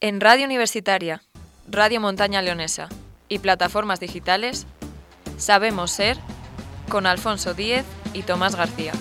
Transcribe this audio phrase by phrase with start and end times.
[0.00, 1.22] En Radio Universitaria,
[1.68, 2.88] Radio Montaña Leonesa
[3.28, 4.64] y plataformas digitales,
[5.38, 6.16] sabemos ser
[6.88, 7.84] con Alfonso Díez
[8.14, 8.92] y Tomás García.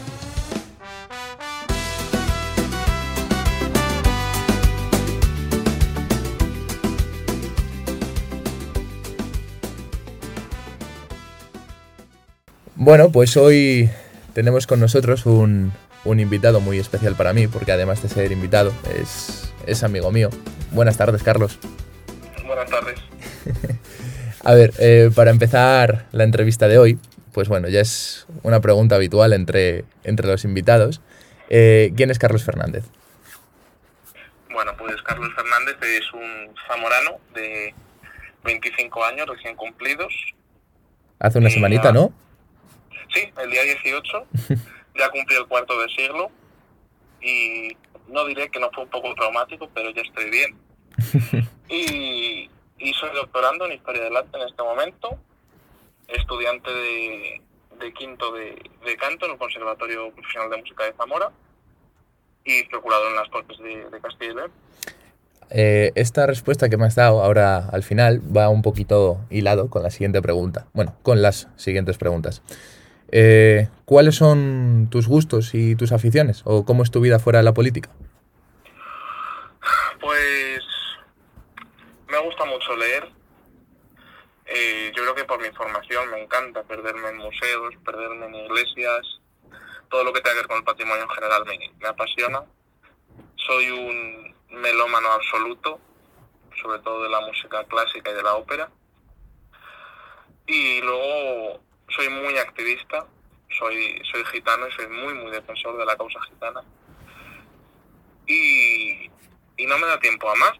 [12.75, 13.91] Bueno, pues hoy
[14.33, 15.73] tenemos con nosotros un,
[16.05, 20.31] un invitado muy especial para mí, porque además de ser invitado, es, es amigo mío.
[20.71, 21.57] Buenas tardes, Carlos.
[22.45, 22.99] Buenas tardes.
[24.43, 26.99] A ver, eh, para empezar la entrevista de hoy,
[27.33, 31.01] pues bueno, ya es una pregunta habitual entre, entre los invitados.
[31.49, 32.85] Eh, ¿Quién es Carlos Fernández?
[34.51, 37.73] Bueno, pues Carlos Fernández es un zamorano de
[38.43, 40.13] 25 años recién cumplidos.
[41.19, 42.13] Hace una semanita, ya- ¿no?
[43.13, 44.25] Sí, el día 18
[44.97, 46.29] ya cumplí el cuarto de siglo
[47.21, 47.75] y
[48.07, 50.55] no diré que no fue un poco traumático, pero ya estoy bien.
[51.69, 55.19] Y, y soy doctorando en Historia del Arte en este momento,
[56.07, 57.41] estudiante de,
[57.77, 61.29] de quinto de, de canto en el Conservatorio Profesional de Música de Zamora
[62.45, 64.51] y procurador en las Cortes de, de Castilla y León.
[65.49, 69.83] Eh, esta respuesta que me has dado ahora al final va un poquito hilado con
[69.83, 70.67] la siguiente pregunta.
[70.73, 72.41] Bueno, con las siguientes preguntas.
[73.11, 76.41] Eh, ¿Cuáles son tus gustos y tus aficiones?
[76.45, 77.89] ¿O cómo es tu vida fuera de la política?
[79.99, 80.61] Pues
[82.09, 83.09] me gusta mucho leer.
[84.45, 89.19] Eh, yo creo que por mi formación me encanta perderme en museos, perderme en iglesias,
[89.89, 92.43] todo lo que tenga que ver con el patrimonio en general me, me apasiona.
[93.35, 95.79] Soy un melómano absoluto,
[96.61, 98.69] sobre todo de la música clásica y de la ópera.
[100.45, 103.05] Y luego soy muy activista,
[103.57, 106.61] soy, soy gitano y soy muy, muy defensor de la causa gitana.
[108.25, 109.09] Y,
[109.57, 110.53] y no me da tiempo a más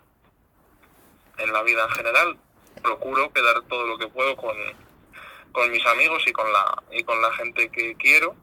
[1.37, 2.37] en la vida en general.
[2.81, 4.55] Procuro quedar todo lo que puedo con,
[5.51, 8.35] con mis amigos y con la y con la gente que quiero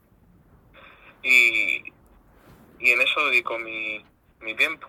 [1.23, 1.83] y,
[2.81, 4.05] y en eso dedico mi,
[4.41, 4.89] mi tiempo.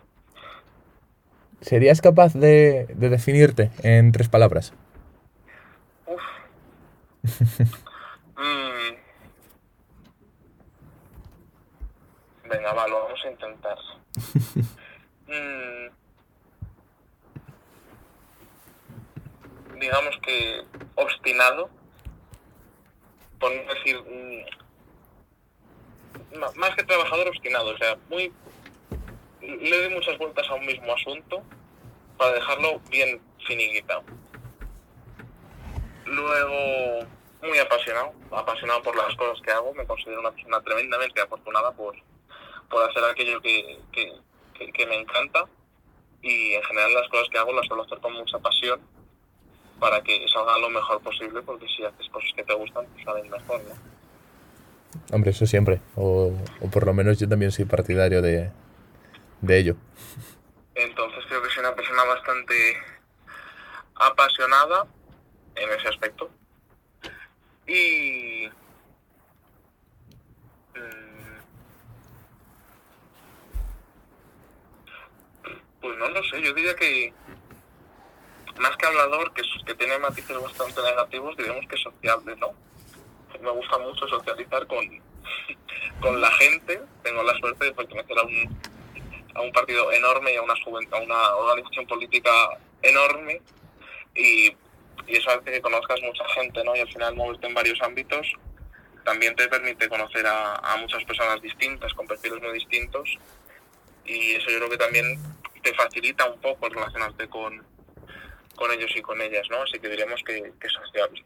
[1.62, 4.74] ¿Serías capaz de, de definirte en tres palabras?
[8.38, 8.98] Mm.
[12.50, 13.78] Venga, va, lo vamos a intentar.
[15.28, 15.90] Mm.
[19.80, 21.68] Digamos que obstinado,
[23.40, 24.46] por no decir mm,
[26.60, 28.32] más que trabajador obstinado, o sea, muy
[29.42, 31.44] le doy muchas vueltas a un mismo asunto
[32.18, 34.04] para dejarlo bien finiquitado.
[36.06, 37.08] Luego,
[37.42, 39.74] muy apasionado, apasionado por las cosas que hago.
[39.74, 41.96] Me considero una persona tremendamente afortunada por,
[42.70, 44.14] por hacer aquello que, que,
[44.54, 45.46] que- que me encanta.
[46.22, 48.80] Y en general las cosas que hago las suelo hacer con mucha pasión
[49.80, 53.30] para que salgan lo mejor posible, porque si haces cosas que te gustan, pues salen
[53.30, 55.16] mejor, ¿no?
[55.16, 55.82] Hombre, eso siempre.
[55.96, 58.50] O, o por lo menos yo también soy partidario de,
[59.42, 59.76] de ello.
[60.74, 62.78] Entonces creo que soy una persona bastante
[63.96, 64.88] apasionada
[65.56, 66.30] en ese aspecto.
[67.68, 68.48] Y...
[70.76, 71.26] mm,
[75.82, 77.14] Pues no lo sé, yo diría que
[78.58, 82.54] más que hablador, que, que tiene matices bastante negativos, diríamos que sociable, ¿no?
[83.42, 84.80] Me gusta mucho socializar con,
[86.02, 88.60] con la gente, tengo la suerte de pertenecer a un,
[89.36, 92.32] a un partido enorme y a una, a una organización política
[92.82, 93.42] enorme
[94.16, 94.56] y,
[95.08, 96.76] y eso hace que conozcas mucha gente, ¿no?
[96.76, 98.28] Y al final moverte en varios ámbitos
[99.04, 103.08] también te permite conocer a, a muchas personas distintas, con perfiles muy distintos
[104.06, 105.20] y eso yo creo que también
[105.64, 107.62] te facilita un poco relacionarte con,
[108.56, 109.64] con ellos y con ellas, ¿no?
[109.64, 111.24] Así que diremos que, que es sociable.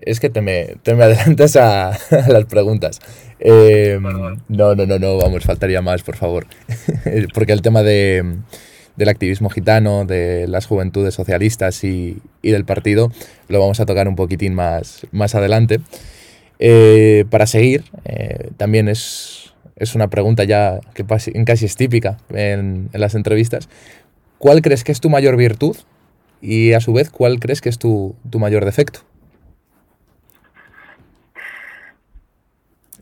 [0.00, 3.00] Es que te me, te me adelantas a, a las preguntas.
[3.40, 6.46] Eh, no, no, no, no, vamos, faltaría más, por favor.
[7.34, 8.36] Porque el tema de,
[8.98, 13.10] del activismo gitano, de las juventudes socialistas y, y del partido,
[13.48, 15.80] lo vamos a tocar un poquitín más, más adelante.
[16.58, 22.90] Eh, para seguir, eh, también es, es una pregunta ya que casi es típica en,
[22.92, 23.68] en las entrevistas.
[24.38, 25.76] ¿Cuál crees que es tu mayor virtud?
[26.40, 29.00] Y a su vez, ¿cuál crees que es tu, tu mayor defecto?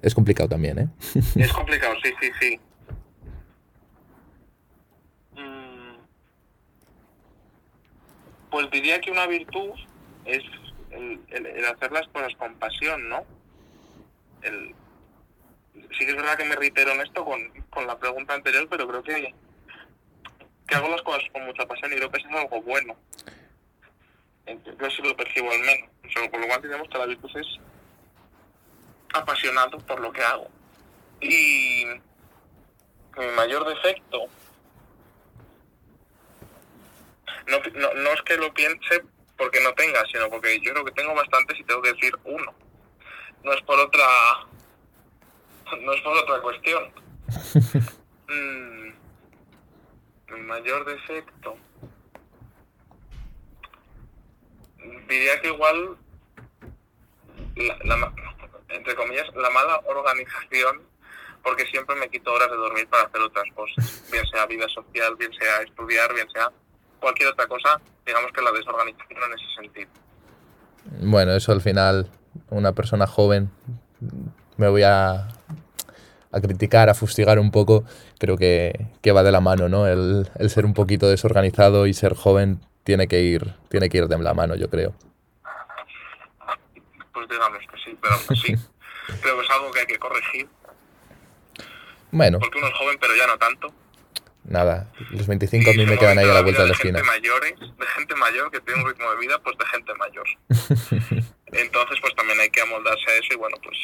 [0.03, 0.89] Es complicado también, ¿eh?
[1.35, 2.61] Es complicado, sí, sí, sí.
[5.35, 5.97] Mm,
[8.51, 9.71] Pues diría que una virtud
[10.25, 10.43] es
[10.91, 13.25] el, hacer las cosas con pasión, ¿no?
[14.43, 14.75] El,
[15.75, 17.41] sí que es verdad que me reitero en esto con,
[17.71, 19.35] con la pregunta anterior, pero creo que,
[20.67, 22.97] que hago las cosas con mucha pasión y creo que eso es algo bueno.
[24.47, 25.91] Yo sí lo percibo al menos.
[26.31, 27.47] por lo cual tenemos que la virtud es
[29.13, 30.49] apasionado por lo que hago.
[31.21, 31.85] Y
[33.19, 34.27] mi mayor defecto
[37.47, 39.03] no, no, no es que lo piense
[39.37, 42.55] porque no tenga, sino porque yo creo que tengo bastantes y tengo que decir uno.
[43.45, 44.05] No es por otra
[45.81, 46.93] no es por otra cuestión.
[48.29, 48.89] mm,
[50.35, 51.57] mi mayor defecto
[55.09, 55.97] diría que igual
[57.57, 58.13] la,
[58.69, 60.83] entre comillas la mala organización
[61.43, 65.15] porque siempre me quito horas de dormir para hacer otras cosas, bien sea vida social,
[65.17, 66.51] bien sea estudiar, bien sea
[67.01, 69.91] cualquier otra cosa, digamos que la desorganización en ese sentido.
[71.01, 72.11] Bueno, eso al final,
[72.51, 73.51] una persona joven,
[74.57, 75.29] me voy a,
[76.33, 77.85] a criticar, a fustigar un poco,
[78.19, 79.87] creo que, que va de la mano, ¿no?
[79.87, 84.09] El, el, ser un poquito desorganizado y ser joven tiene que ir, tiene que ir
[84.09, 84.95] de la mano, yo creo.
[87.13, 88.55] Pues digamos que sí, pero sí.
[89.23, 90.49] creo que es algo que hay que corregir.
[92.13, 92.39] Bueno.
[92.39, 93.73] Porque uno es joven, pero ya no tanto
[94.49, 97.03] nada, los 25 a mí me quedan ahí a la vuelta de la esquina.
[97.03, 100.27] Mayores, de gente mayor que tiene un ritmo de vida, pues de gente mayor.
[101.53, 103.77] Entonces, pues también hay que amoldarse a eso y bueno, pues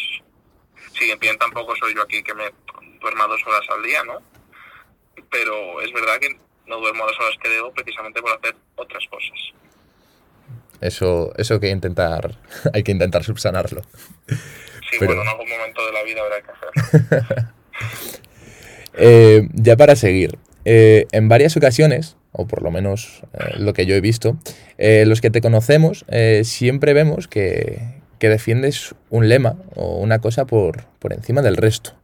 [0.98, 2.44] si bien tampoco soy yo aquí que me
[3.00, 4.22] duerma dos horas al día, ¿no?
[5.30, 9.38] Pero es verdad que no duermo las horas que debo precisamente por hacer otras cosas.
[10.80, 12.38] Eso, eso que intentar,
[12.74, 13.82] hay que intentar subsanarlo.
[14.90, 17.48] Sí, bueno, en algún momento de la vida habrá que hacerlo.
[18.94, 23.86] eh, ya para seguir, eh, en varias ocasiones, o por lo menos eh, lo que
[23.86, 24.38] yo he visto,
[24.78, 26.04] eh, los que te conocemos
[26.44, 27.80] siempre vemos que,
[28.18, 31.94] que, defiendes un lema o una cosa por, por, encima del resto.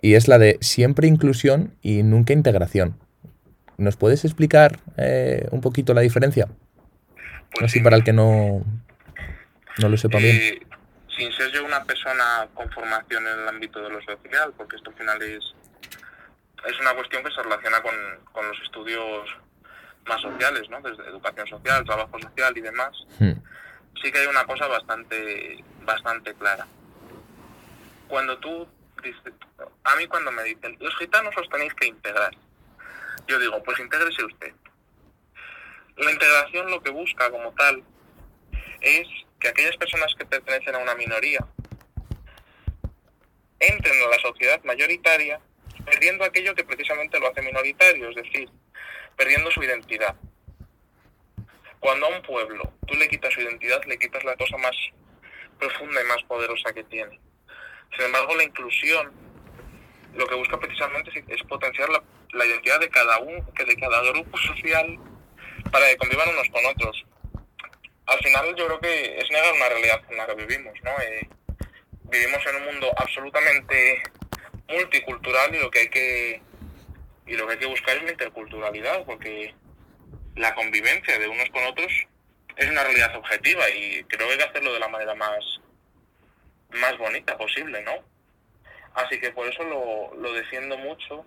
[0.00, 2.98] Y es la de siempre inclusión y nunca integración.
[3.78, 4.78] ¿Nos puedes explicar
[5.50, 6.48] un poquito la diferencia?
[7.52, 8.64] Pues Así para el que no,
[9.78, 10.60] no lo sepa bien.
[11.16, 14.90] Sin ser yo una persona con formación en el ámbito de lo social, porque esto
[14.90, 15.54] al final es
[16.66, 17.94] es una cuestión que se relaciona con,
[18.32, 19.30] con los estudios
[20.06, 20.80] más sociales, ¿no?
[20.80, 22.92] Desde educación social, trabajo social y demás.
[23.18, 23.32] Hmm.
[24.02, 26.66] Sí que hay una cosa bastante, bastante clara.
[28.08, 28.68] Cuando tú
[29.02, 29.32] dices,
[29.84, 32.34] a mí cuando me dicen, los gitanos os tenéis que integrar,
[33.26, 34.52] yo digo, pues intégrese usted.
[35.96, 37.82] La integración lo que busca como tal
[38.80, 39.06] es
[39.38, 41.44] que aquellas personas que pertenecen a una minoría
[43.60, 45.40] entren a la sociedad mayoritaria
[45.84, 48.48] perdiendo aquello que precisamente lo hace minoritario, es decir,
[49.16, 50.14] perdiendo su identidad.
[51.80, 54.76] Cuando a un pueblo tú le quitas su identidad, le quitas la cosa más
[55.58, 57.20] profunda y más poderosa que tiene.
[57.96, 59.12] Sin embargo, la inclusión
[60.14, 64.98] lo que busca precisamente es, potenciar la, identidad de cada uno, de cada grupo social
[65.70, 67.04] para que convivan unos con otros.
[68.06, 70.90] Al final yo creo que es negar una realidad en la que vivimos, ¿no?
[71.00, 71.28] Eh,
[72.04, 74.02] vivimos en un mundo absolutamente
[74.68, 76.42] multicultural y lo que hay que
[77.26, 79.54] y lo que hay que buscar es la interculturalidad porque
[80.36, 81.92] la convivencia de unos con otros
[82.56, 85.60] es una realidad objetiva y creo que hay que hacerlo de la manera más
[86.70, 87.92] más bonita posible no
[88.94, 91.24] así que por eso lo, lo defiendo mucho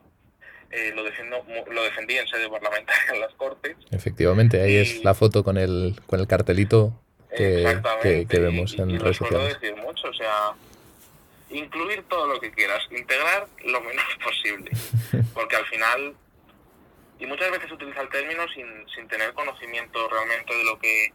[0.72, 3.78] eh, lo defiendo lo defendí en sede parlamentaria en las cortes.
[3.92, 6.92] Efectivamente ahí y, es la foto con el con el cartelito
[7.36, 9.60] que, que, que vemos en y redes sociales.
[9.62, 10.54] decir mucho o sea
[11.50, 14.72] incluir todo lo que quieras, integrar lo menos posible,
[15.34, 16.16] porque al final,
[17.20, 21.14] y muchas veces se utiliza el término sin, sin tener conocimiento realmente de lo que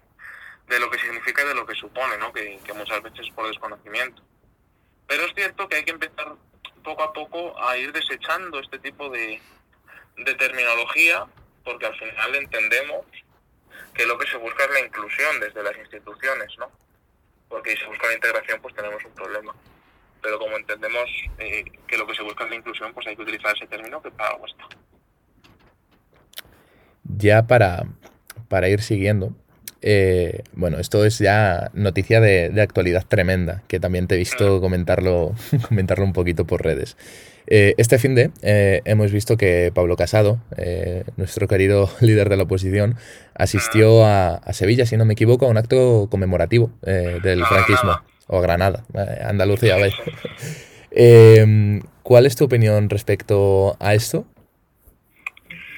[0.68, 2.32] de lo que significa y de lo que supone, ¿no?
[2.32, 4.22] que, que muchas veces es por desconocimiento.
[5.06, 6.34] Pero es cierto que hay que empezar
[6.84, 9.42] poco a poco a ir desechando este tipo de,
[10.16, 11.26] de terminología,
[11.64, 13.04] porque al final entendemos
[13.92, 16.70] que lo que se busca es la inclusión desde las instituciones, ¿no?
[17.48, 19.54] Porque si se busca la integración, pues tenemos un problema
[20.22, 23.22] pero como entendemos eh, que lo que se busca es la inclusión, pues hay que
[23.22, 24.64] utilizar ese término que para algo está.
[27.04, 27.84] Ya para,
[28.48, 29.34] para ir siguiendo,
[29.82, 34.60] eh, bueno, esto es ya noticia de, de, actualidad tremenda, que también te he visto
[34.60, 35.34] comentarlo,
[35.68, 36.96] comentarlo un poquito por redes.
[37.46, 42.36] Eh, este fin de eh, hemos visto que Pablo Casado, eh, nuestro querido líder de
[42.36, 42.96] la oposición,
[43.34, 48.40] asistió a, a, Sevilla, si no me equivoco, a un acto conmemorativo del franquismo o
[48.40, 49.94] Granada, eh, Andalucía, ¿veis?
[50.90, 54.26] eh, ¿Cuál es tu opinión respecto a esto?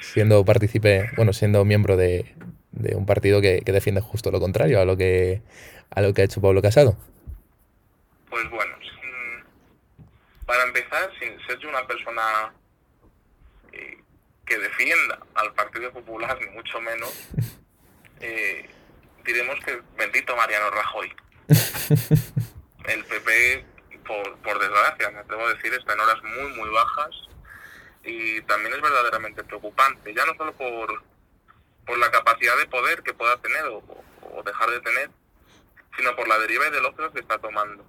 [0.00, 2.34] Siendo partícipe, bueno, siendo miembro de,
[2.72, 5.42] de un partido que, que, defiende justo lo contrario a lo que
[5.90, 6.96] a lo que ha hecho Pablo Casado.
[8.30, 8.74] Pues bueno,
[10.46, 12.52] para empezar, sin ser yo una persona
[13.72, 13.98] eh,
[14.44, 17.30] que defienda al Partido Popular, ni mucho menos,
[18.20, 18.68] eh,
[19.24, 21.12] diremos que bendito Mariano Rajoy.
[21.48, 23.66] El PP,
[24.06, 27.10] por, por desgracia, me atrevo a decir, está en horas muy, muy bajas
[28.04, 31.02] y también es verdaderamente preocupante, ya no solo por,
[31.86, 33.82] por la capacidad de poder que pueda tener o,
[34.34, 35.10] o dejar de tener,
[35.96, 37.84] sino por la deriva ideológica que está tomando.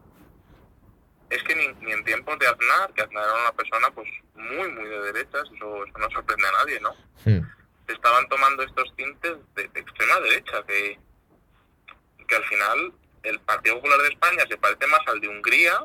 [1.29, 4.69] Es que ni, ni en tiempos de Aznar, que Aznar era una persona pues muy,
[4.69, 6.93] muy de derechas, eso, eso no sorprende a nadie, ¿no?
[7.25, 7.41] Hmm.
[7.87, 10.99] Estaban tomando estos tintes de, de extrema derecha, que,
[12.27, 12.93] que al final
[13.25, 15.83] el Partido Popular de España se parece más al de Hungría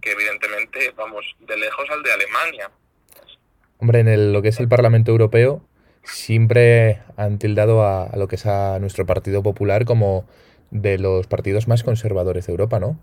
[0.00, 2.70] que evidentemente, vamos, de lejos al de Alemania.
[3.78, 5.62] Hombre, en el- lo que es el Parlamento Europeo
[6.04, 10.28] siempre han tildado a, a lo que es a nuestro Partido Popular como
[10.70, 12.98] de los partidos más conservadores de Europa, ¿no?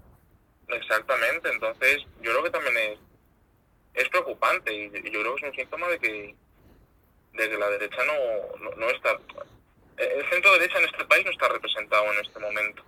[0.70, 3.00] Exactamente, entonces yo creo que también es,
[4.04, 6.36] es preocupante y, y yo creo que es un síntoma de que,
[7.34, 9.12] de que la derecha no, no, no está...
[9.98, 12.84] El centro derecha en este país no está representado en este momento.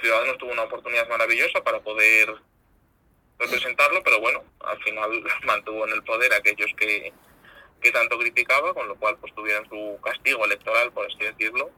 [0.00, 2.34] Ciudadanos tuvo una oportunidad maravillosa para poder
[3.38, 5.10] representarlo, pero bueno, al final
[5.44, 7.12] mantuvo en el poder a aquellos que,
[7.92, 11.70] tanto criticaba, con lo cual pues tuvieron su castigo electoral, por así decirlo.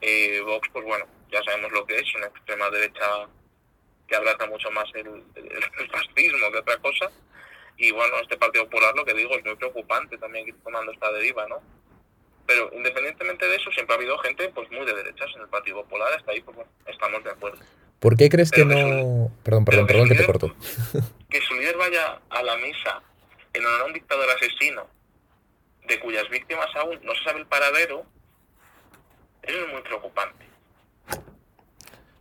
[0.00, 3.28] Eh, Vox, pues bueno, ya sabemos lo que es, una extrema derecha
[4.06, 5.24] que abraza mucho más el,
[5.90, 7.10] fascismo que otra cosa.
[7.76, 11.10] Y bueno, este Partido Popular, lo que digo, es muy preocupante también que tomando esta
[11.12, 11.60] deriva, ¿no?
[12.50, 15.84] Pero independientemente de eso, siempre ha habido gente pues muy de derechas en el Partido
[15.84, 17.58] Popular, hasta ahí pues bueno, estamos de acuerdo.
[18.00, 19.30] ¿Por qué crees que Pero que no...?
[19.44, 20.56] Perdón, perdón, pero que perdón que te corto.
[21.30, 23.02] Que su líder vaya a la misa
[23.52, 24.88] en honor a un dictador asesino,
[25.86, 28.04] de cuyas víctimas aún no se sabe el paradero,
[29.42, 30.44] eso es muy preocupante.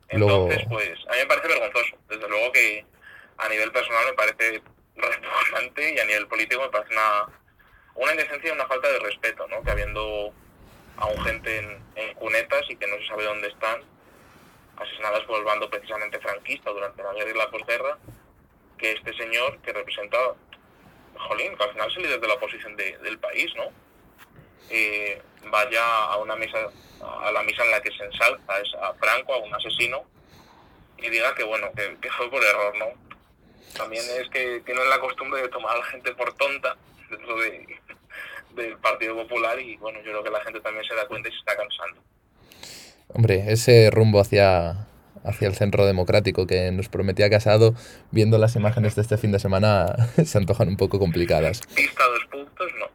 [0.09, 1.97] Entonces, pues, a mí me parece vergonzoso.
[2.07, 2.85] Desde luego que
[3.37, 4.61] a nivel personal me parece
[4.95, 7.38] repugnante y a nivel político me parece una,
[8.01, 9.61] una indecencia y una falta de respeto, ¿no?
[9.63, 10.33] Que habiendo
[10.97, 13.81] aún gente en, en cunetas y que no se sabe dónde están,
[14.77, 17.97] asesinadas por el bando precisamente franquista durante la guerra y la posguerra,
[18.77, 20.17] que este señor que representa,
[21.27, 23.65] jolín, que al final es el líder de la oposición de- del país, ¿no?
[24.69, 26.69] Eh, vaya a una misa,
[27.01, 30.05] a la misa en la que se ensalza es a Franco, a un asesino,
[30.97, 32.87] y diga que bueno, que, que fue por error, ¿no?
[33.77, 36.75] También es que tienen la costumbre de tomar a la gente por tonta
[37.09, 37.79] dentro de,
[38.55, 41.31] del Partido Popular y bueno, yo creo que la gente también se da cuenta y
[41.31, 42.01] se está cansando.
[43.07, 44.87] Hombre, ese rumbo hacia,
[45.23, 47.73] hacia el centro democrático que nos prometía Casado,
[48.11, 51.61] viendo las imágenes de este fin de semana, se antojan un poco complicadas.
[51.75, 52.85] Pista dos puntos, no.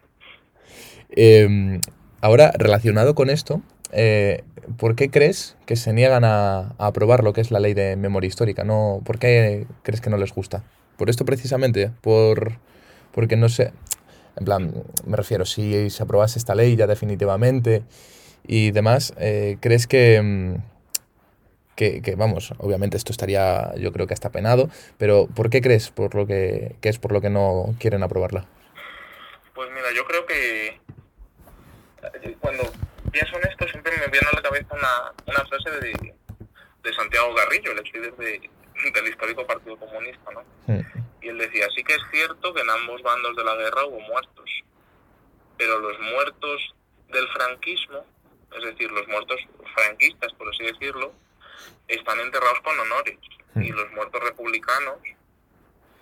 [1.11, 1.81] Eh,
[2.21, 4.45] ahora, relacionado con esto, eh,
[4.77, 7.97] ¿por qué crees que se niegan a, a aprobar lo que es la ley de
[7.97, 8.65] memoria histórica?
[8.65, 10.65] No, ¿Por qué crees que no les gusta?
[10.97, 11.91] ¿Por esto precisamente?
[12.01, 12.59] ¿Por,
[13.13, 13.73] porque no sé?
[14.37, 14.73] En plan,
[15.07, 17.83] me refiero, si se aprobase esta ley ya definitivamente
[18.47, 20.55] y demás, eh, ¿crees que, mm,
[21.77, 25.91] que, que, vamos, obviamente esto estaría yo creo que hasta penado, pero ¿por qué crees
[25.91, 28.45] por lo que, que es por lo que no quieren aprobarla?
[29.55, 30.81] Pues mira, yo creo que
[32.23, 32.65] eh, cuando
[33.13, 36.15] pienso en esto siempre me viene a la cabeza una, una frase de,
[36.83, 38.51] de Santiago Garrillo, el ex líder de-
[38.93, 40.43] del histórico Partido Comunista, ¿no?
[40.75, 40.81] Mm,
[41.25, 43.99] Y él decía, sí que es cierto que en ambos bandos de la guerra hubo
[44.01, 44.51] muertos,
[45.57, 46.75] pero los muertos
[47.09, 48.05] del franquismo,
[48.55, 49.41] es decir, los muertos
[49.75, 51.15] franquistas, por así decirlo,
[51.89, 53.19] están enterrados con honores
[53.57, 54.99] y los muertos republicanos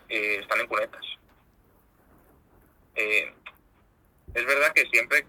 [0.08, 1.04] eh, están en cunetas.
[2.96, 3.32] Eh,
[4.34, 5.24] es verdad que siempre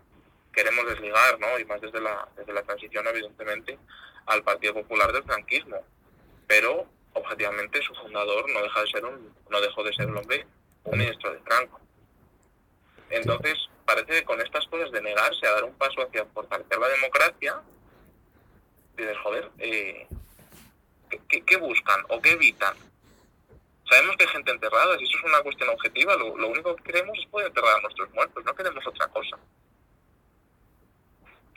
[0.52, 1.60] queremos desligar, ¿no?
[1.60, 3.78] Y más desde la, desde la transición, evidentemente,
[4.26, 5.86] al Partido Popular del franquismo.
[6.48, 10.46] Pero, objetivamente, su fundador no deja de ser un, no dejó de ser el hombre,
[10.84, 11.80] un ministro de Franco.
[13.10, 16.90] Entonces, parece que con estas cosas de negarse a dar un paso hacia fortalecer la
[16.90, 17.62] democracia,
[18.98, 20.08] dices, joder, eh,
[21.30, 22.76] ¿qué, qué, buscan o qué evitan?
[23.90, 26.84] Sabemos que hay gente enterrada, si eso es una cuestión objetiva, lo, lo único que
[26.84, 29.38] queremos es poder enterrar a nuestros muertos, no queremos otra cosa.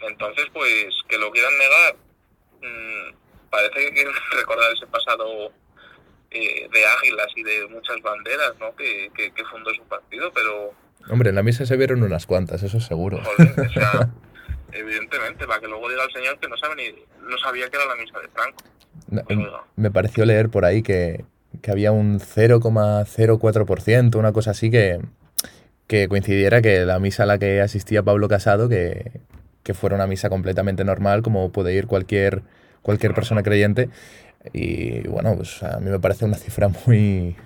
[0.01, 1.97] Entonces, pues, que lo quieran negar,
[2.61, 3.26] mmm,
[3.57, 4.05] parece que
[4.37, 5.53] recordar ese pasado
[6.31, 8.75] eh, de águilas y de muchas banderas, ¿no?
[8.77, 10.73] Que, que, que, fundó su partido, pero...
[11.09, 13.21] Hombre, en la misa se vieron unas cuantas, eso seguro.
[13.23, 14.11] Joder, o sea,
[14.73, 16.91] evidentemente, para que luego diga el señor que no sabe ni,
[17.29, 18.65] no sabía que era la misa de Franco.
[19.77, 21.25] Me pareció leer por ahí que,
[21.63, 25.01] que había un 0,04%, una cosa así que,
[25.87, 29.21] que coincidiera que la misa a la que asistía Pablo Casado, que,
[29.63, 32.43] que fuera una misa completamente normal, como puede ir cualquier,
[32.87, 33.91] cualquier persona creyente.
[34.53, 37.37] Y bueno, pues a mí me parece una cifra muy,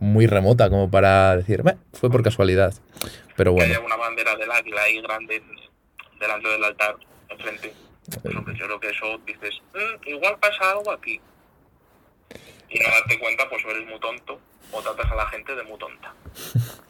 [0.00, 1.62] muy remota como para decir,
[1.92, 2.74] fue por casualidad.
[3.36, 5.40] Pero bueno, haya una bandera del águila ahí grande
[6.18, 6.96] delante del altar,
[7.28, 7.72] enfrente.
[8.36, 11.20] Hombre, yo creo que eso dices, "Mm, igual pasa algo aquí.
[12.68, 14.40] Y no darte cuenta, pues o eres muy tonto
[14.72, 16.12] o tratas a la gente de muy tonta.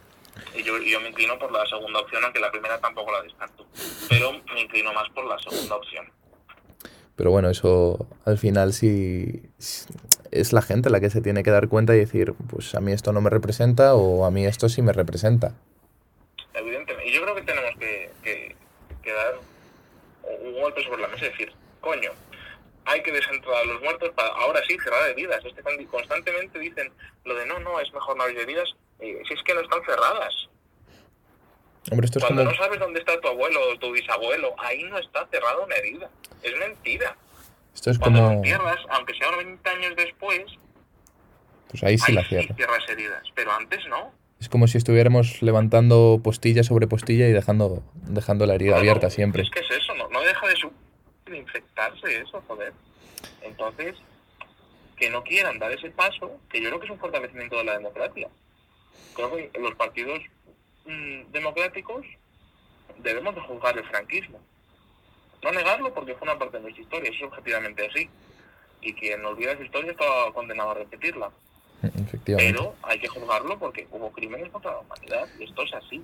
[0.54, 3.22] Y yo, y yo me inclino por la segunda opción, aunque la primera tampoco la
[3.22, 3.66] descarto.
[4.08, 6.10] Pero me inclino más por la segunda opción.
[7.18, 9.42] Pero bueno, eso al final sí
[10.30, 12.92] es la gente la que se tiene que dar cuenta y decir, pues a mí
[12.92, 15.52] esto no me representa o a mí esto sí me representa.
[16.54, 17.06] Evidentemente.
[17.08, 18.56] Y yo creo que tenemos que, que,
[19.02, 19.34] que dar
[20.44, 22.10] un golpe sobre la mesa y decir, coño,
[22.84, 25.44] hay que desenterrar a los muertos para ahora sí cerrar heridas.
[25.44, 26.90] Es que con- constantemente dicen
[27.24, 28.68] lo de no, no, es mejor no abrir heridas.
[29.00, 30.48] Eh, si es que no están cerradas.
[31.90, 32.52] Hombre, esto es Cuando como...
[32.56, 36.10] no sabes dónde está tu abuelo o tu bisabuelo, ahí no está cerrada una herida.
[36.42, 37.16] Es mentira.
[37.74, 38.34] Esto es Cuando como...
[38.36, 40.42] lo cierras, aunque sea 90 años después,
[41.70, 43.22] Pues ahí sí ahí la sí cierras heridas.
[43.34, 44.12] Pero antes no.
[44.40, 49.10] Es como si estuviéramos levantando postilla sobre postilla y dejando, dejando la herida Claro, abierta
[49.10, 49.42] siempre.
[49.42, 50.72] Es que es eso, no, no deja de, su-
[51.26, 52.72] de infectarse eso, joder.
[53.42, 53.96] Entonces,
[54.96, 57.72] que no quieran dar ese paso, que yo creo que es un fortalecimiento de la
[57.78, 58.28] democracia.
[59.14, 60.20] Creo que los partidos
[60.88, 62.04] mm, democráticos
[62.98, 64.40] debemos de juzgar el franquismo.
[65.42, 68.08] No negarlo porque fue una parte de nuestra historia, eso es objetivamente así.
[68.80, 70.04] Y quien olvida esa historia está
[70.34, 71.30] condenado a repetirla.
[71.82, 72.52] Efectivamente.
[72.52, 76.02] Pero hay que juzgarlo porque hubo crímenes contra la humanidad y esto es así.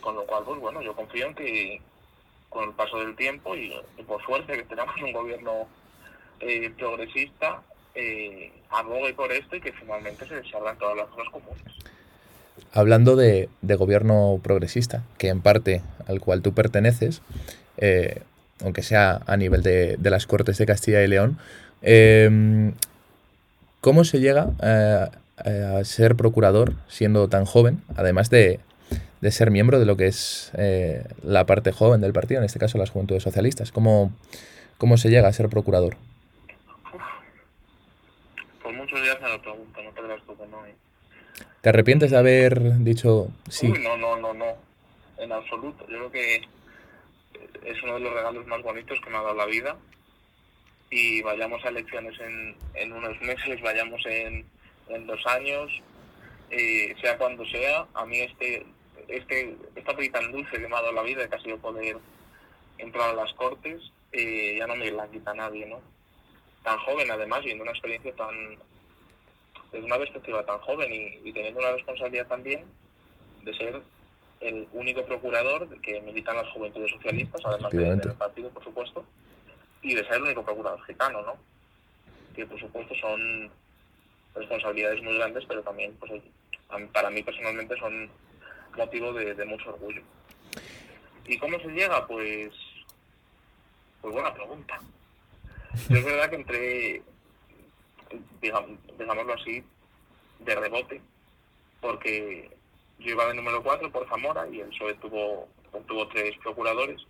[0.00, 1.80] Con lo cual, pues bueno, yo confío en que
[2.48, 5.68] con el paso del tiempo y, y por suerte que tenemos un gobierno
[6.40, 7.62] eh, progresista,
[7.94, 11.64] eh, abogue por esto y que finalmente se, abran todas las cosas comunes.
[12.72, 17.22] Hablando de, de gobierno progresista, que en parte al cual tú perteneces,
[17.78, 18.22] eh,
[18.62, 21.38] aunque sea a nivel de, de las Cortes de Castilla y León,
[21.82, 22.72] eh,
[23.80, 25.08] ¿cómo se llega eh,
[25.44, 28.60] a ser procurador siendo tan joven, además de,
[29.20, 32.58] de ser miembro de lo que es eh, la parte joven del partido, en este
[32.58, 33.72] caso las Juventudes Socialistas?
[33.72, 34.12] ¿Cómo,
[34.78, 35.96] cómo se llega a ser procurador?
[38.62, 40.66] Por muchos días lo pregunto, no te creas tú que no.
[40.66, 40.74] ¿eh?
[41.60, 43.70] ¿Te arrepientes de haber dicho sí?
[43.70, 44.56] Uy, no, no, no, no,
[45.18, 45.86] en absoluto.
[45.88, 46.36] Yo creo que
[47.64, 49.76] es uno de los regalos más bonitos que me ha dado la vida.
[50.90, 54.44] Y vayamos a elecciones en, en unos meses, vayamos en,
[54.88, 55.70] en dos años,
[56.50, 58.66] eh, sea cuando sea, a mí este,
[59.06, 61.96] este, esta vida tan dulce que me ha dado la vida, que ha sido poder
[62.78, 65.80] entrar a las cortes, eh, ya no me la quita nadie, ¿no?
[66.64, 68.58] Tan joven además, y en una experiencia tan,
[69.72, 72.64] desde una perspectiva tan joven y, y teniendo una responsabilidad también
[73.42, 73.80] de ser
[74.40, 77.78] el único procurador que militan las juventudes socialistas, además de-
[78.08, 79.04] del partido, por supuesto,
[79.82, 81.34] y de ser el único procurador gitano, ¿no?
[82.34, 83.50] Que por supuesto son
[84.34, 88.10] responsabilidades muy grandes, pero también, pues, mí- para mí personalmente son
[88.76, 90.02] motivo de, de mucho orgullo.
[91.26, 92.06] ¿Y cómo se llega?
[92.06, 92.50] Pues,
[94.00, 94.80] pues buena pregunta.
[95.88, 97.02] Yo es verdad que entré,
[98.40, 99.62] digamos, digámoslo así,
[100.40, 101.00] de rebote,
[101.80, 102.50] porque
[102.98, 105.48] yo iba de número 4 por Zamora y el PSOE tuvo,
[105.86, 107.00] tuvo tres procuradores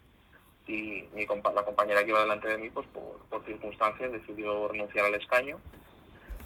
[0.67, 4.69] y mi compa- la compañera que iba delante de mí, pues por, por circunstancias, decidió
[4.69, 5.59] renunciar al escaño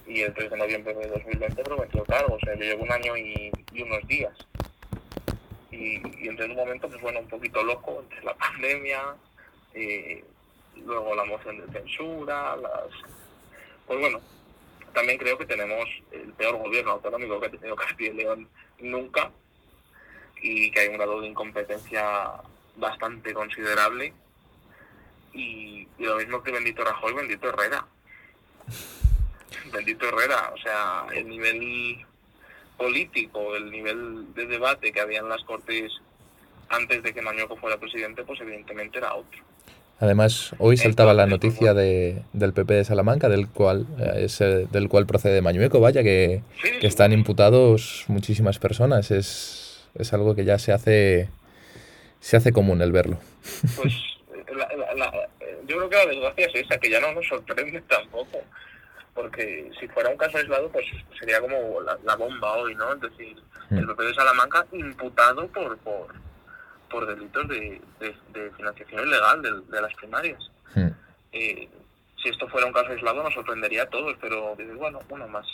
[0.06, 2.34] y el 3 de noviembre de 2020 prometió cargo.
[2.36, 3.50] O sea, yo llevo un año y,
[3.82, 4.32] unos días.
[5.70, 9.16] Y, y en un momento, pues bueno, un poquito loco entre la pandemia,
[9.74, 10.24] eh,
[10.76, 12.88] luego la moción de censura, las...
[13.86, 14.20] Pues bueno,
[14.94, 18.48] también creo que tenemos el peor gobierno autonómico que ha tenido Castilla y León
[18.80, 19.30] nunca
[20.40, 22.32] y que hay un grado de incompetencia
[22.76, 24.12] bastante considerable
[25.32, 27.86] y, y lo mismo que bendito Rajoy, bendito Herrera.
[29.72, 32.04] Bendito Herrera, o sea, el nivel
[32.76, 35.92] político, el nivel de debate que había en las Cortes
[36.68, 39.42] antes de que Mañueco fuera presidente, pues evidentemente era otro.
[40.04, 44.66] Además, hoy saltaba la noticia de, del PP de Salamanca, del cual, eh, es, eh,
[44.70, 46.42] del cual procede Mañueco, vaya, que,
[46.82, 49.10] están imputados muchísimas personas.
[49.10, 51.30] Es, es algo que ya se hace,
[52.20, 53.16] se hace común el verlo.
[53.76, 53.94] Pues
[54.54, 55.28] la- la- la-
[55.66, 58.40] yo creo que la desgracia es esa, que ya no nos sorprende tampoco.
[59.14, 60.84] Porque si fuera un caso aislado, pues
[61.18, 62.92] sería como la, bomba hoy, ¿no?
[62.92, 63.36] Es decir,
[63.70, 63.78] Mm.
[63.78, 66.08] el PP de Salamanca imputado por por,
[66.94, 70.38] por delitos de, de- de financiación ilegal de, de las primarias.
[71.32, 71.68] Eh,
[72.22, 75.44] si esto fuera un caso aislado nos sorprendería a todos, pero bueno, uno más.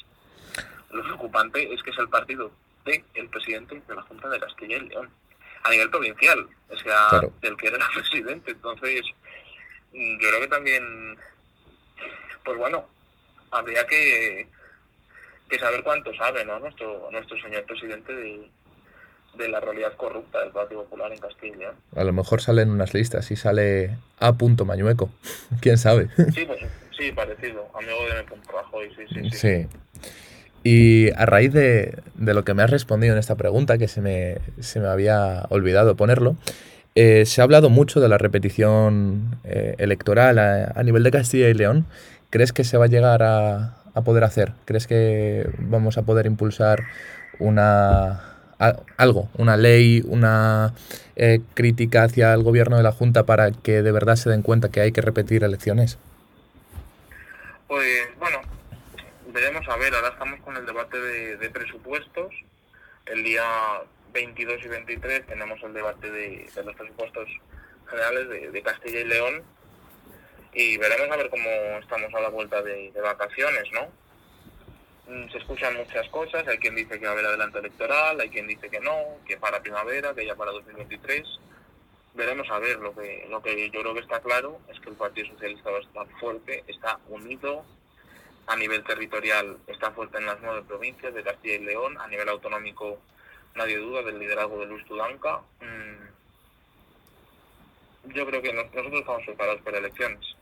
[0.91, 2.53] Lo preocupante es que es el partido
[2.85, 5.09] del presidente de la Junta de Castilla y León,
[5.63, 7.33] a nivel provincial, o sea, Claro.
[7.41, 8.51] del que era el presidente.
[8.51, 9.01] Entonces,
[9.95, 11.17] yo creo que también,
[12.45, 12.87] pues bueno,
[13.51, 14.47] habría que,
[15.49, 16.59] que saber cuánto sabe, ¿no?
[16.59, 18.51] Nuestro, nuestro señor presidente de,
[19.37, 21.73] de la realidad corrupta del Partido Popular en Castilla.
[21.97, 24.33] A lo mejor salen unas listas y sale A.
[24.65, 25.11] Mañueco.
[25.61, 26.09] ¿Quién sabe?
[26.35, 26.61] Sí, pues
[26.97, 27.69] sí, parecido.
[27.75, 28.43] Amigo de M.
[28.53, 29.37] Rajoy, sí, sí, sí.
[29.39, 29.67] Sí.
[30.63, 34.03] Y a raíz de, de lo que me has respondido en esta pregunta, que se
[34.03, 36.37] me, se me había olvidado ponerlo,
[36.95, 41.49] eh, se ha hablado mucho de la repetición eh, electoral a, a nivel de Castilla
[41.49, 41.87] y León.
[42.29, 44.53] ¿Crees que se va a llegar a, a poder hacer?
[44.67, 46.85] ¿Crees que vamos a poder impulsar
[47.39, 48.30] una
[48.97, 50.75] algo, una ley, una
[51.17, 54.71] eh, crítica hacia el gobierno de la Junta para que de verdad se den cuenta
[54.71, 55.99] que hay que repetir elecciones?
[57.67, 58.41] Pues bueno,
[59.33, 59.95] veremos a ver.
[59.95, 62.33] Ahora estamos con el debate de, presupuestos.
[63.07, 63.45] El día
[64.13, 67.29] 22 y 23 tenemos el debate de, los presupuestos
[67.89, 69.43] generales de, Castilla y León.
[70.53, 71.49] Y veremos a ver cómo
[71.81, 73.89] estamos a la vuelta de vacaciones, ¿no?
[75.11, 76.47] Mm, Se escuchan muchas cosas.
[76.47, 78.97] Hay quien dice que va a haber adelanto electoral, hay quien dice que no,
[79.27, 81.27] que para primavera, que ya para 2023
[82.15, 84.97] veremos a ver lo que lo que yo creo que está claro es que el
[84.97, 87.65] Partido Socialista va a estar fuerte está unido
[88.49, 92.29] a nivel territorial está fuerte en las nueve provincias de Castilla y León a nivel
[92.29, 92.99] autonómico
[93.55, 95.41] nadie duda del liderazgo de Luis Tudanca.
[95.61, 96.09] Mm,
[98.13, 100.37] yo creo que nos- nosotros estamos preparados para elecciones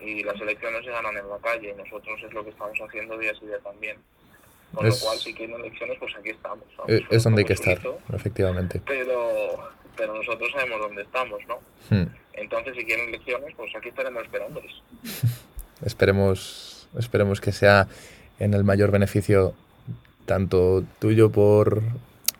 [0.00, 3.16] y las elecciones se ganan en la calle y nosotros es lo que estamos haciendo
[3.18, 3.96] día a día también
[4.74, 6.64] con Es- lo cual si quieren elecciones pues aquí estamos.
[6.88, 7.80] Eh, Es un donde hay que estar,
[8.12, 8.82] efectivamente.
[8.86, 11.58] pero pero nosotros sabemos dónde estamos, ¿no?
[11.88, 12.04] Hmm.
[12.34, 14.72] Entonces, si quieren elecciones, pues aquí estaremos esperándoles.
[15.84, 17.88] Esperemos, esperemos que sea
[18.38, 19.54] en el mayor beneficio
[20.26, 21.82] tanto tuyo por,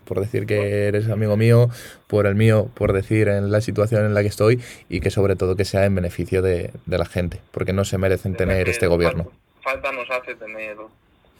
[0.06, 1.68] por decir que eres amigo mío,
[2.06, 5.36] por el mío, por decir en la situación en la que estoy y que sobre
[5.36, 8.86] todo que sea en beneficio de, de la gente, porque no se merecen tener este
[8.86, 9.30] gobierno.
[9.62, 10.76] Falta, falta nos hace tener,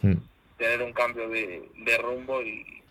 [0.01, 0.13] Hmm.
[0.57, 2.83] tener un cambio de, de rumbo y,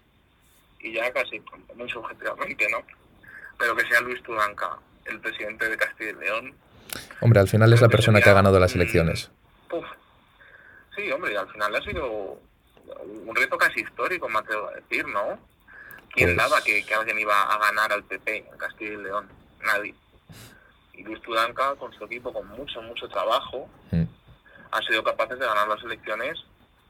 [0.81, 1.41] y ya casi
[1.77, 2.79] muy subjetivamente, ¿no?
[3.59, 6.55] Pero que sea Luis Tudanca, el presidente de Castilla y León.
[7.21, 9.31] Hombre, al final es la persona que ha ganado las mm, elecciones.
[10.97, 12.41] Sí, hombre, al final ha sido
[13.27, 15.39] un reto casi histórico, me atrevo a decir, ¿no?
[16.17, 19.29] ¿Quién Pues- daba que, que alguien iba a ganar al PP en Castilla y León?
[19.61, 19.95] Nadie.
[20.95, 24.05] Y Luis Tudanca, con su equipo, con mucho, mucho trabajo, Hmm.
[24.73, 26.39] han sido capaces de ganar las elecciones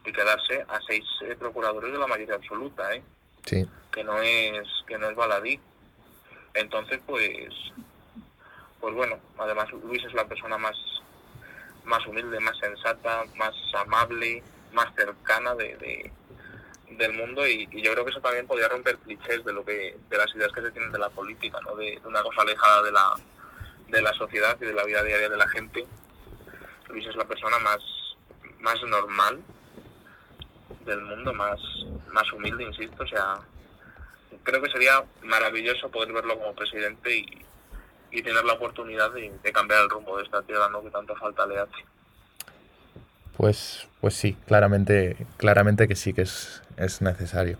[0.05, 3.03] y quedarse a seis eh, procuradores de la mayoría absoluta, ¿eh?
[3.45, 5.59] Sí, que no es que no es baladí.
[6.55, 7.49] Entonces, pues,
[8.81, 10.77] pues bueno, además Luis es la persona más
[11.85, 16.13] más humilde, más sensata, más amable, más cercana de, de-
[16.91, 20.17] del mundo y, yo creo que eso también podría romper clichés de lo que de
[20.17, 21.75] las ideas que se tienen de la política, ¿no?
[21.77, 23.15] de, una cosa alejada de la
[23.89, 25.87] de la sociedad y de la vida diaria de la gente.
[26.89, 27.79] Luis es la persona más
[28.61, 29.43] más normal
[30.85, 31.61] del mundo, más
[32.13, 33.41] más humilde, insisto, o sea,
[34.43, 37.45] creo que sería maravilloso poder verlo como presidente y,
[38.11, 40.83] y tener la oportunidad de, de cambiar el rumbo de esta tierra, ¿no?
[40.83, 41.85] Que tanta falta le hace.
[43.37, 47.59] Pues, pues sí, claramente, claramente que sí que es, es necesario.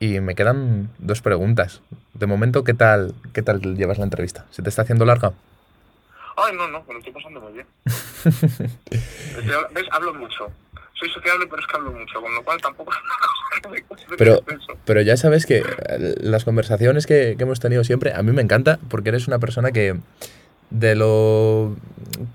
[0.00, 1.80] Y me quedan dos preguntas.
[2.14, 4.46] De momento, ¿qué tal, ¿qué tal llevas la entrevista?
[4.50, 5.32] ¿Se te está haciendo larga?
[6.36, 7.66] Ay, no, no, me lo estoy pasando muy bien.
[8.24, 9.86] ¿Ves?
[9.92, 10.50] Hablo mucho.
[10.94, 13.68] Soy sociable, pero es que hablo mucho, con lo cual tampoco es una cosa que
[13.68, 14.40] me cueste Pero,
[14.84, 18.42] pero ya sabes que eh, las conversaciones que, que hemos tenido siempre, a mí me
[18.42, 19.98] encanta porque eres una persona que
[20.72, 21.76] de lo...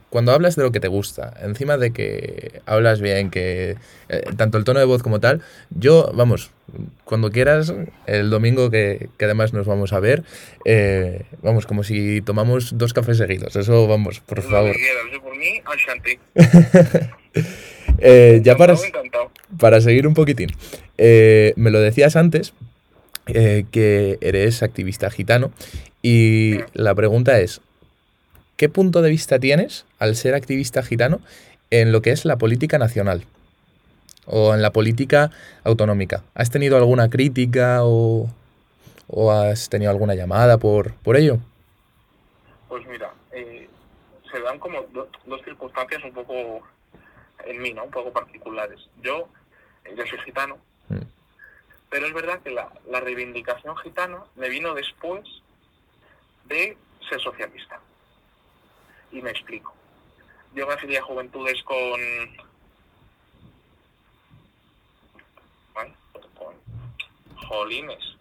[0.09, 3.75] Cuando hablas de lo que te gusta, encima de que hablas bien, que
[4.09, 6.51] eh, tanto el tono de voz como tal, yo, vamos,
[7.03, 7.73] cuando quieras,
[8.05, 10.23] el domingo que, que además nos vamos a ver,
[10.65, 14.71] eh, vamos, como si tomamos dos cafés seguidos, eso vamos, por favor.
[14.71, 15.61] que quieras, yo por mí.
[17.99, 18.75] Eh, ya para,
[19.59, 20.51] para seguir un poquitín,
[20.99, 22.53] eh, me lo decías antes
[23.27, 25.51] eh, que eres activista gitano
[26.01, 27.59] y la pregunta es,
[28.57, 31.19] ¿qué punto de vista tienes al ser activista gitano
[31.69, 33.23] en lo que es la política nacional
[34.25, 35.31] o en la política
[35.63, 36.23] autonómica?
[36.35, 38.29] ¿Has tenido alguna crítica o,
[39.07, 41.37] o has tenido alguna llamada por, por ello?
[42.67, 43.69] Pues mira, eh,
[44.31, 46.61] se dan como do- dos circunstancias un poco
[47.45, 47.85] en mí, ¿no?
[47.85, 48.79] Un poco particulares.
[49.01, 49.29] Yo,
[49.85, 50.57] eh, yo soy gitano,
[50.89, 51.03] Mm.
[51.89, 55.21] pero es verdad que la, la reivindicación gitana me vino después
[56.45, 56.77] de
[57.09, 57.79] ser socialista.
[59.17, 59.73] Y me explico.
[60.53, 61.99] Yo me afilié a Juventudes con...
[65.73, 65.93] ¿Vale?
[66.35, 66.55] Con
[67.47, 68.15] Jolines.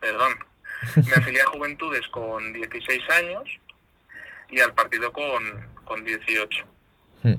[0.00, 0.34] Perdón.
[0.96, 3.48] Me afilié a Juventudes con 16 años
[4.48, 6.66] y al partido con, con 18.
[7.22, 7.34] Mm.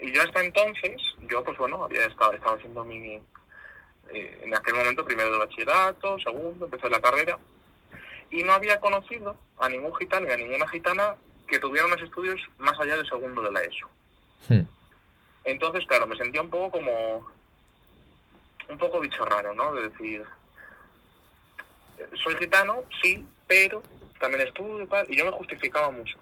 [0.00, 0.96] Y yo hasta entonces,
[1.28, 3.20] yo pues bueno, había estado, estaba haciendo mi,
[4.12, 7.38] eh, en aquel momento primero de bachillerato, segundo, empecé la carrera,
[8.30, 12.40] y no había conocido a ningún gitano y a ninguna gitana que tuviera unos estudios
[12.58, 13.88] más allá del segundo de la ESO.
[14.48, 14.62] Hmm.
[15.44, 17.26] Entonces, claro, me sentía un poco como,
[18.68, 19.74] un poco bicho raro, ¿no?
[19.74, 20.24] De decir,
[22.22, 23.82] soy gitano, sí, pero
[24.20, 26.18] también estudio y tal, y yo me justificaba mucho.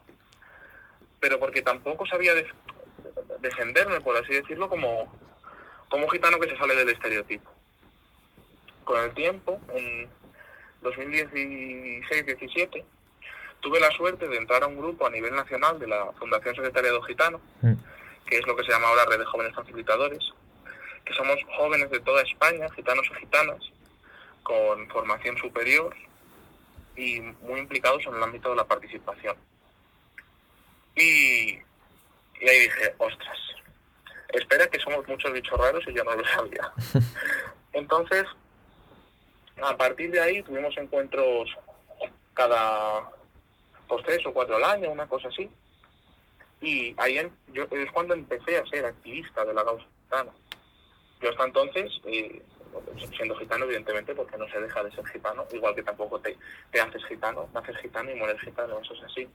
[1.19, 2.53] Pero porque tampoco sabía def-
[3.41, 5.13] defenderme, por así decirlo, como,
[5.89, 7.51] como un gitano que se sale del estereotipo.
[8.85, 10.09] Con el tiempo, en
[10.91, 12.85] 2016-17,
[13.61, 17.03] tuve la suerte de entrar a un grupo a nivel nacional de la Fundación Secretariado
[17.03, 17.75] Gitano, Hmm.
[18.27, 20.33] que es lo que se llama ahora Red de Jóvenes Facilitadores,
[21.05, 23.61] que somos jóvenes de toda España, gitanos y gitanas,
[24.43, 25.95] con formación superior
[26.97, 29.37] y muy implicados en el ámbito de la participación.
[30.95, 31.59] Y,
[32.41, 33.39] y ahí dije, ostras,
[34.31, 36.73] espera que somos muchos bichos raros y yo no lo sabía.
[37.73, 38.25] Entonces,
[39.63, 41.51] a partir de ahí tuvimos encuentros
[42.35, 43.11] cada
[43.89, 45.51] pues, tres o cuatro al año, una cosa así.
[46.61, 50.33] Y ahí es cuando empecé a ser activista de la causa gitana.
[51.21, 52.43] Yo hasta entonces, eh,
[53.17, 56.37] siendo gitano, evidentemente, porque no se deja de ser gitano, igual que tampoco te,
[56.71, 59.29] te haces gitano, naces gitano y mueres gitano, eso es así.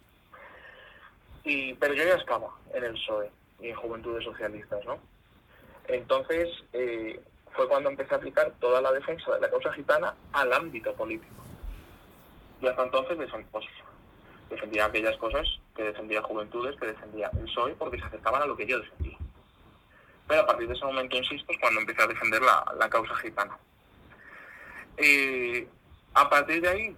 [1.44, 5.00] Y, pero yo ya estaba en el PSOE y en Juventudes Socialistas, ¿no?
[5.88, 7.20] Entonces eh,
[7.54, 11.34] fue cuando empecé a aplicar toda la defensa de la causa gitana al ámbito político.
[12.62, 13.18] Y hasta entonces
[13.52, 13.66] pues,
[14.50, 18.56] defendía aquellas cosas que defendía Juventudes, que defendía el PSOE, porque se acercaban a lo
[18.56, 19.18] que yo defendía.
[20.28, 23.16] Pero a partir de ese momento, insisto, es cuando empecé a defender la, la causa
[23.16, 23.58] gitana.
[26.14, 26.96] A partir de ahí,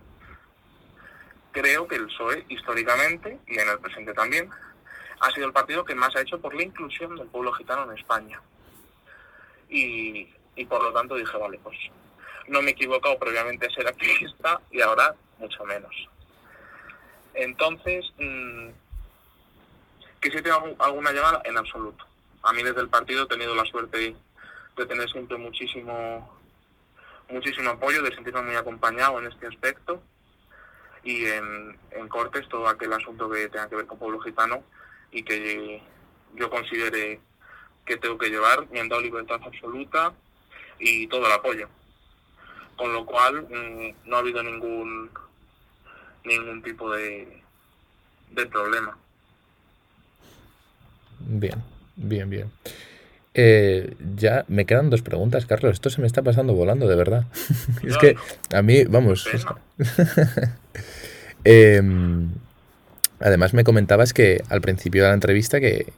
[1.52, 4.50] creo que el PSOE, históricamente, y en el presente también,
[5.20, 7.98] ha sido el partido que más ha hecho por la inclusión del pueblo gitano en
[7.98, 8.42] España.
[9.70, 11.78] Y, y por lo tanto dije, vale, pues
[12.48, 15.94] no me he equivocado previamente a ser activista y ahora mucho menos.
[17.34, 18.70] Entonces, mm,
[20.22, 22.06] que tengo alguna llamada, en absoluto.
[22.44, 24.16] A mí desde el partido he tenido la suerte
[24.78, 26.30] de tener siempre muchísimo
[27.30, 30.02] muchísimo apoyo, de sentirme muy acompañado en este aspecto
[31.04, 34.64] y en, en Cortes todo aquel asunto que tenga que ver con pueblo gitano
[35.12, 35.82] y que
[36.36, 37.20] yo considere
[37.86, 40.14] que tengo que llevar, me han dado libertad absoluta
[40.80, 41.68] y todo el apoyo.
[42.76, 45.10] Con lo cual mm, no ha habido ningún
[46.26, 47.42] ningún tipo de,
[48.32, 48.98] de problema.
[51.20, 51.62] Bien,
[51.96, 52.52] bien, bien.
[53.36, 55.74] Eh, ya me quedan dos preguntas, Carlos.
[55.74, 57.26] Esto se me está pasando volando, de verdad.
[57.84, 58.16] es que
[58.54, 59.28] a mí, vamos.
[61.46, 62.30] Em,
[63.20, 65.92] además, me comentabas que al principio de la entrevista que,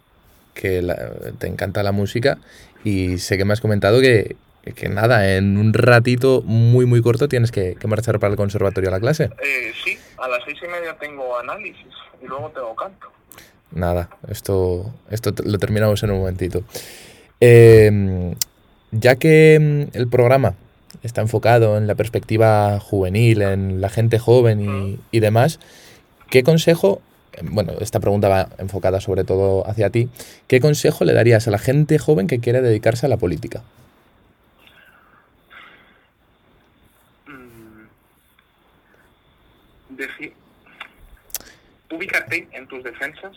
[0.56, 2.40] que la- te encanta la música
[2.84, 4.36] y sé que me has comentado que,
[4.74, 8.90] que nada, en un ratito muy, muy corto tienes que, que marchar para el conservatorio
[8.90, 9.30] a la clase.
[9.44, 13.08] Eh, sí, a las seis y media tengo análisis y luego tengo canto.
[13.72, 16.64] Nada, esto, esto lo terminamos en un momentito.
[17.40, 18.36] Em,
[18.92, 20.56] ya que mm, el programa
[21.04, 25.60] está enfocado en la perspectiva juvenil, en la gente joven y, y demás,
[26.30, 27.02] ¿qué consejo,
[27.44, 30.10] bueno, esta pregunta va enfocada sobre todo hacia ti,
[30.48, 33.64] ¿qué consejo le darías a la gente joven que quiere dedicarse a la política?
[37.28, 37.88] Mm,
[39.96, 40.34] deci-
[41.90, 43.36] ubícate en tus defensas,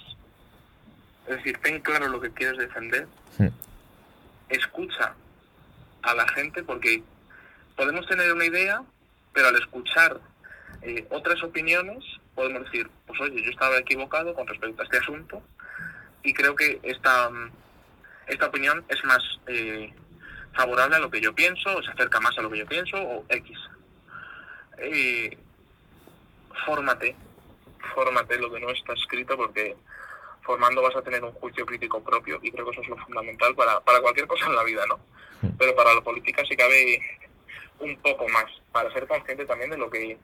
[1.26, 3.06] es decir, ten claro lo que quieres defender,
[3.38, 3.48] Hmm.
[4.48, 5.14] escucha
[6.02, 7.02] a la gente porque
[7.76, 8.82] podemos tener una idea,
[9.32, 10.20] pero al escuchar
[10.82, 15.42] eh, otras opiniones podemos decir, pues oye, yo estaba equivocado con respecto a este asunto
[16.22, 17.50] y creo que esta, mm,
[18.28, 19.92] esta opinión es más eh,
[20.54, 22.96] favorable a lo que yo pienso, o se acerca más a lo que yo pienso,
[22.96, 23.58] o X.
[24.78, 25.36] Eh,
[26.64, 27.16] fórmate,
[27.94, 29.76] fórmate lo que no está escrito porque
[30.42, 33.54] formando vas a tener un juicio crítico propio y creo que eso es lo fundamental
[33.54, 34.98] para, para cualquier cosa en la vida, ¿no?
[35.58, 37.00] Pero para la política sí cabe
[37.80, 40.18] un poco más, para ser consciente también de lo que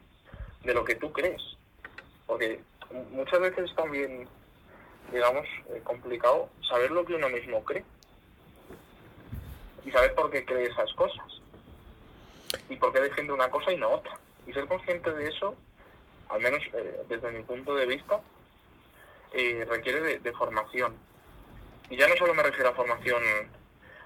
[0.64, 1.42] de lo que tú crees.
[2.26, 2.60] Porque
[3.10, 4.26] muchas veces es también,
[5.12, 7.84] digamos, eh, complicado saber lo que uno mismo cree
[9.84, 11.26] y saber por qué cree esas cosas
[12.68, 14.18] y por qué defiende una cosa y no otra.
[14.46, 15.54] Y ser consciente de eso,
[16.28, 18.20] al menos eh, desde mi punto de vista,
[19.32, 20.94] eh, requiere de, de formación.
[21.90, 23.22] Y ya no solo me refiero a formación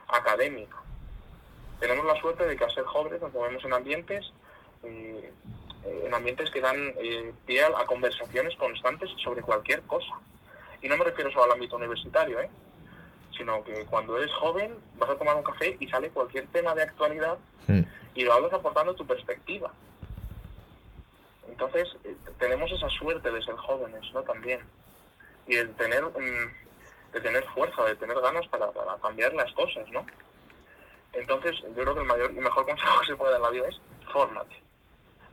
[0.09, 0.77] académica.
[1.81, 4.33] Tenemos la suerte de que al ser jóvenes nos movemos en ambientes
[4.83, 5.33] eh,
[5.85, 6.93] en ambientes que dan
[7.47, 10.13] pie a, a conversaciones constantes sobre cualquier cosa.
[10.83, 12.51] Y no me refiero solo al ámbito universitario, ¿eh?
[13.37, 16.83] sino que cuando eres joven vas a tomar un café y sale cualquier tema de
[16.83, 17.83] actualidad Mm.
[18.15, 19.71] y lo hablas aportando tu perspectiva.
[21.61, 24.23] Entonces, eh, tenemos esa suerte de ser jóvenes, ¿no?
[24.23, 24.61] También.
[25.49, 29.91] Y de tener, mm, de tener fuerza, de tener ganas para, para cambiar las cosas,
[29.91, 30.07] ¿no?
[31.15, 33.51] Entonces, yo creo que el mayor y mejor consejo que se puede dar en la
[33.51, 33.81] vida es
[34.13, 34.55] fórmate.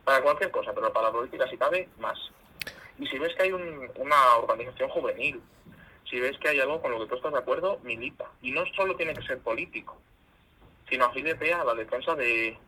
[0.04, 2.18] Para cualquier cosa, pero para la política, si cabe, más.
[2.98, 5.40] Y si ves que hay un- una organización juvenil,
[6.10, 8.24] si ves que hay algo con lo que tú estás de acuerdo, milita.
[8.42, 9.96] Y no solo tiene que ser político,
[10.90, 12.58] sino afílete a la defensa de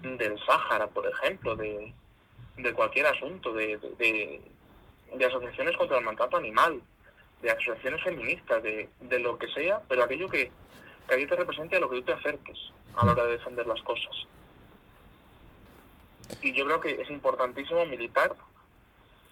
[0.00, 1.92] del Sáhara, por ejemplo, de,
[2.58, 4.40] de cualquier asunto, de, de,
[5.16, 6.80] de- asociaciones contra el maltrato animal,
[7.40, 10.50] de asociaciones feministas, de, de lo que sea, pero aquello que,
[11.08, 12.58] que a ti te represente a lo que tú te acerques
[12.96, 14.14] a la hora de defender las cosas.
[16.42, 18.34] Y yo creo que es importantísimo militar,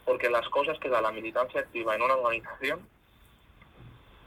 [0.04, 2.88] porque las cosas que da la militancia activa en una organización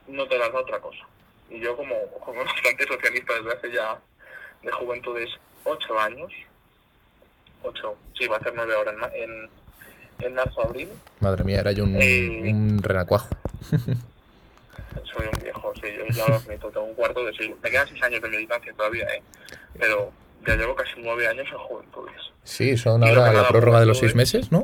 [0.07, 1.05] no te las da otra cosa.
[1.49, 3.99] Y yo como, como bastante socialista desde hace ya
[4.61, 5.29] de juventudes
[5.63, 6.31] ocho años,
[7.63, 9.49] ocho, sí, va a ser nueve ahora en, en,
[10.21, 12.51] en marzo, abril, Madre mía, era yo un, Eh.
[12.51, 13.29] un renacuajo.
[13.71, 17.57] soy un viejo, sí, yo ya admito, tengo un cuarto de siglo.
[17.63, 19.21] Me quedan seis años de militancia todavía, ¿eh?
[19.77, 20.11] Pero
[20.47, 22.15] ya llevo casi nueve años en juventudes.
[22.43, 24.63] Sí, son Y ahora la prórroga de los pues, seis meses, ¿no?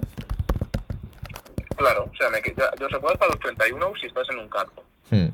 [1.77, 2.41] Claro, o sea, me,
[2.79, 4.83] yo se puede hasta los 31 si estás en un cargo.
[5.11, 5.27] Hmm.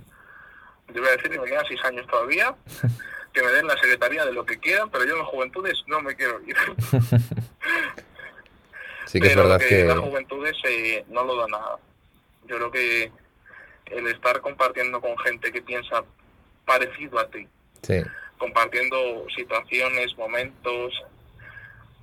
[0.93, 2.53] Yo voy a decir que me quedan seis años todavía,
[3.33, 6.01] que me den la secretaría de lo que quieran, pero yo en las juventudes no
[6.01, 6.55] me quiero ir.
[9.07, 9.83] Sí que es verdad que, que...
[9.83, 11.77] las juventudes eh, no lo da nada.
[12.47, 13.11] Yo creo que
[13.87, 16.05] el estar compartiendo con gente que piensa
[16.65, 17.45] parecido a ti,
[17.81, 18.01] Sí,
[18.37, 20.93] compartiendo situaciones, momentos,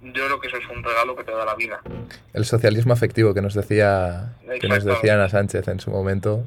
[0.02, 1.80] yo creo que eso es un regalo que te da la vida.
[2.34, 6.44] el socialismo afectivo que nos decía que nos decía Ana Sánchez en su momento.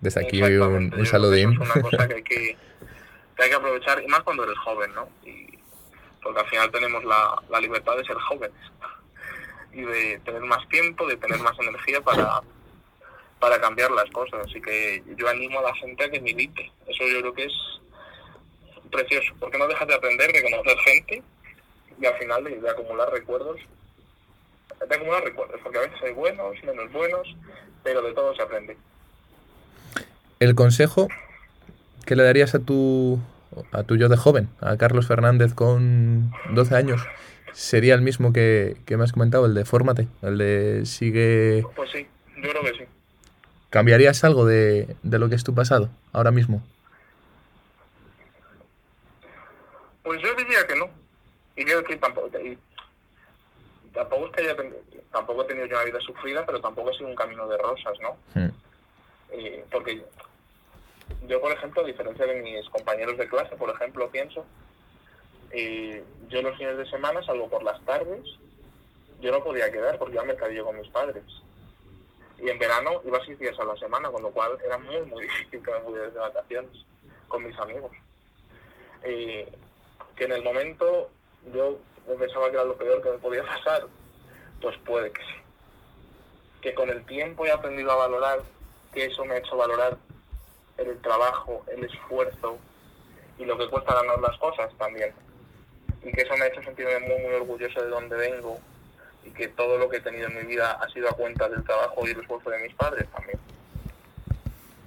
[0.00, 1.52] Desde aquí un, un saludín.
[1.52, 2.56] Es una cosa que hay que,
[3.42, 5.08] hay que aprovechar, y más cuando eres joven, ¿no?
[5.24, 5.58] Y,
[6.22, 8.60] porque al final tenemos la, la libertad de ser jóvenes
[9.72, 12.42] y de tener más tiempo, de tener más energía para,
[13.38, 14.46] para cambiar las cosas.
[14.46, 16.70] Así que yo animo a la gente a que milite.
[16.86, 17.52] Eso yo creo que es
[18.90, 21.22] precioso, porque no dejas de aprender, de conocer gente
[22.00, 23.60] y al final de, de acumular recuerdos.
[24.88, 27.36] De acumular recuerdos, porque a veces hay buenos, menos buenos,
[27.82, 28.76] pero de todo se aprende.
[30.40, 31.08] El consejo
[32.10, 33.20] que le darías a tu,
[33.70, 37.00] a tu yo de joven, a Carlos Fernández con 12 años,
[37.52, 41.64] sería el mismo que, que me has comentado, el de fórmate, el de sigue...
[41.76, 42.84] Pues sí, yo creo que sí.
[43.70, 46.64] ¿Cambiarías algo de, de lo que es tu pasado ahora mismo?
[50.02, 50.90] Pues yo diría que no.
[51.54, 52.58] Y creo que tampoco, y
[53.94, 54.56] tampoco es que haya
[55.12, 57.96] tampoco he tenido yo una vida sufrida, pero tampoco ha sido un camino de rosas,
[58.02, 58.16] ¿no?
[58.34, 58.50] Hmm.
[59.30, 60.02] Eh, porque
[61.30, 64.44] yo, por ejemplo, a diferencia de mis compañeros de clase, por ejemplo, pienso,
[65.52, 68.26] eh, yo los fines de semana, salvo por las tardes,
[69.20, 71.22] yo no podía quedar porque iba al mercadillo con mis padres.
[72.36, 75.22] Y en verano iba seis días a la semana, con lo cual era muy, muy
[75.28, 76.84] difícil que me pudiera de vacaciones
[77.28, 77.92] con mis amigos.
[79.04, 79.48] Eh,
[80.16, 81.10] que en el momento
[81.54, 81.78] yo
[82.18, 83.86] pensaba que era lo peor que me podía pasar,
[84.60, 85.38] pues puede que sí.
[86.60, 88.40] Que con el tiempo he aprendido a valorar,
[88.92, 89.96] que eso me ha hecho valorar
[90.88, 92.58] el trabajo, el esfuerzo
[93.38, 95.12] y lo que cuesta ganar las cosas también.
[96.02, 98.58] Y que eso me ha hecho sentirme muy, muy orgulloso de donde vengo
[99.24, 101.62] y que todo lo que he tenido en mi vida ha sido a cuenta del
[101.64, 103.38] trabajo y el esfuerzo de mis padres también.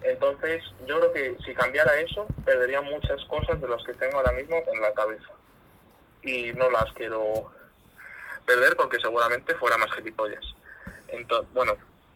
[0.01, 4.33] Entonces, yo creo que si cambiara eso, perdería muchas cosas de las que tengo ahora
[4.33, 5.29] mismo en la cabeza.
[6.23, 7.51] Y no las quiero
[8.45, 10.43] perder porque seguramente fuera más gilipollas.
[11.07, 11.73] Entonces, bueno,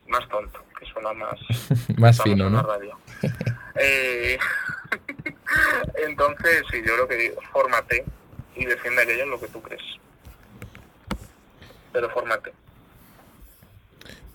[0.08, 1.40] más tonto, que suena más,
[1.98, 2.68] Más fino, en la ¿no?
[2.68, 2.98] radio.
[3.80, 4.38] Eh,
[6.08, 8.04] entonces, sí, yo creo que fórmate
[8.56, 9.82] y defiende aquello en lo que tú crees.
[11.94, 12.54] Pero fórmate.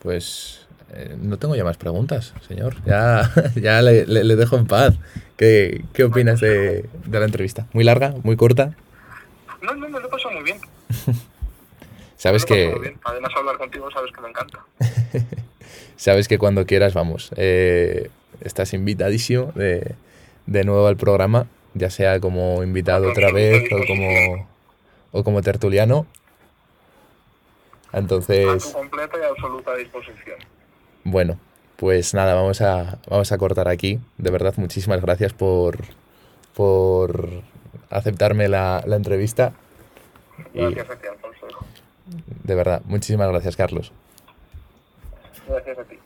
[0.00, 2.76] Pues eh, no tengo ya más preguntas, señor.
[2.85, 4.94] Ya, ya le, le- le dejo en paz.
[5.37, 7.66] ¿Qué, qué opinas de, de la entrevista?
[7.73, 8.14] ¿Muy larga?
[8.23, 8.75] ¿Muy corta?
[9.60, 10.58] No, no, me lo he pasado muy bien.
[12.16, 13.00] Sabes me lo he pasado que, muy bien.
[13.04, 14.60] Además, hablar contigo sabes que me encanta.
[15.96, 17.31] sabes que cuando quieras, vamos.
[17.37, 18.10] eh,
[18.40, 19.94] estás invitadísimo de,
[20.46, 24.48] de nuevo al programa, ya sea como invitado otra vez o como,
[25.12, 26.06] o como tertuliano.
[27.92, 30.38] A Entonces, tu completa y absoluta disposición.
[31.04, 31.38] bueno,
[31.76, 33.98] pues nada, vamos a, vamos a cortar aquí.
[34.18, 35.78] De verdad, muchísimas gracias por,
[36.54, 37.28] por
[37.90, 39.52] aceptarme la, la entrevista.
[40.54, 41.46] Y Gracias a ti, Alfonso.
[42.44, 43.92] de verdad, muchísimas gracias, Carlos.
[45.46, 46.02] Gracias a ti.